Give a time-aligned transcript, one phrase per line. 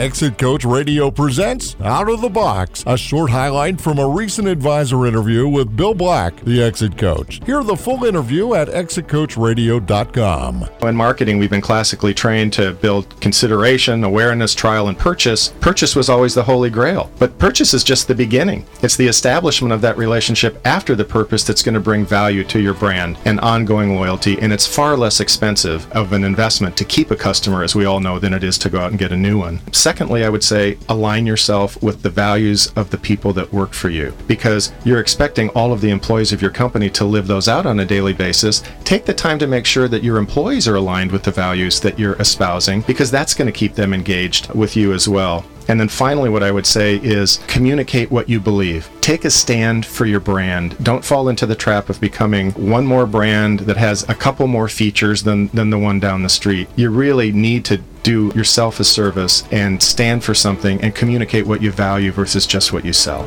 [0.00, 5.04] Exit Coach Radio presents Out of the Box, a short highlight from a recent advisor
[5.04, 7.42] interview with Bill Black, the Exit Coach.
[7.44, 10.68] Hear the full interview at exitcoachradio.com.
[10.80, 15.48] In marketing, we've been classically trained to build consideration, awareness, trial, and purchase.
[15.60, 18.64] Purchase was always the holy grail, but purchase is just the beginning.
[18.82, 22.58] It's the establishment of that relationship after the purpose that's going to bring value to
[22.58, 27.10] your brand and ongoing loyalty, and it's far less expensive of an investment to keep
[27.10, 29.16] a customer, as we all know, than it is to go out and get a
[29.16, 29.60] new one.
[29.90, 33.90] Secondly, I would say align yourself with the values of the people that work for
[33.90, 37.66] you because you're expecting all of the employees of your company to live those out
[37.66, 38.62] on a daily basis.
[38.84, 41.98] Take the time to make sure that your employees are aligned with the values that
[41.98, 45.44] you're espousing because that's going to keep them engaged with you as well.
[45.70, 48.90] And then finally, what I would say is communicate what you believe.
[49.00, 50.76] Take a stand for your brand.
[50.82, 54.66] Don't fall into the trap of becoming one more brand that has a couple more
[54.66, 56.68] features than, than the one down the street.
[56.74, 61.62] You really need to do yourself a service and stand for something and communicate what
[61.62, 63.22] you value versus just what you sell.